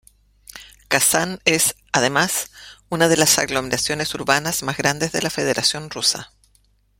[0.87, 2.49] Kazán es, además,
[2.89, 6.31] una de las aglomeraciones urbanas más grandes de la Federación Rusa.